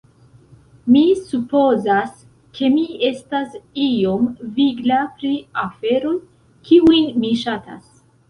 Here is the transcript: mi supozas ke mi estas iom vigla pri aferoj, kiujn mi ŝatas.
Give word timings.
mi 0.93 1.01
supozas 1.17 2.15
ke 2.59 2.69
mi 2.77 2.85
estas 3.09 3.59
iom 3.83 4.25
vigla 4.55 4.99
pri 5.19 5.33
aferoj, 5.67 6.17
kiujn 6.71 7.07
mi 7.25 7.35
ŝatas. 7.43 7.85